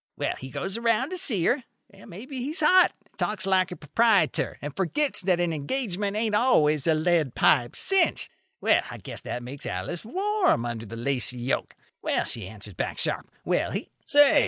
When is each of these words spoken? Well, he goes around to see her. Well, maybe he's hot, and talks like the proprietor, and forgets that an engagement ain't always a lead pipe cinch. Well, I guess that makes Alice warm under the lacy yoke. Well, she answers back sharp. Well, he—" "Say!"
Well, 0.17 0.35
he 0.37 0.49
goes 0.49 0.77
around 0.79 1.11
to 1.11 1.17
see 1.19 1.45
her. 1.45 1.63
Well, 1.93 2.07
maybe 2.07 2.39
he's 2.39 2.61
hot, 2.61 2.91
and 3.05 3.19
talks 3.19 3.45
like 3.45 3.69
the 3.69 3.75
proprietor, 3.75 4.57
and 4.59 4.75
forgets 4.75 5.21
that 5.21 5.39
an 5.39 5.53
engagement 5.53 6.17
ain't 6.17 6.33
always 6.33 6.87
a 6.87 6.95
lead 6.95 7.35
pipe 7.35 7.75
cinch. 7.75 8.27
Well, 8.59 8.81
I 8.89 8.97
guess 8.97 9.21
that 9.21 9.43
makes 9.43 9.67
Alice 9.67 10.03
warm 10.03 10.65
under 10.65 10.87
the 10.87 10.97
lacy 10.97 11.37
yoke. 11.37 11.75
Well, 12.01 12.25
she 12.25 12.47
answers 12.47 12.73
back 12.73 12.97
sharp. 12.97 13.29
Well, 13.45 13.69
he—" 13.69 13.91
"Say!" 14.07 14.39